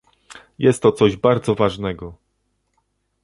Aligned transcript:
Jest 0.59 0.81
to 0.81 0.91
coś 0.91 1.15
bardzo 1.15 1.55
ważnego 1.55 2.13